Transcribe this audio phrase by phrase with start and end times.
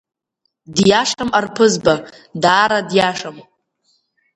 [0.75, 1.95] Диашам арԥызба,
[2.41, 3.37] даара диашам!